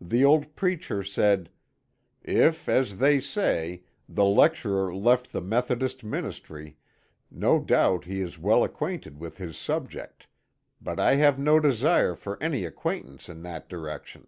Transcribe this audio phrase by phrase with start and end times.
[0.00, 1.48] The old preacher said:
[2.24, 6.76] ^* If, as they say, the lecturer left the Methodist ministry,
[7.30, 10.26] no doubt he is well acquainted with his subject,
[10.80, 14.26] but I have no desire for any acquaintance in that direction."